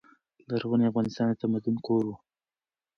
[0.49, 2.13] لرغونی افغانستان د تمدن کور و.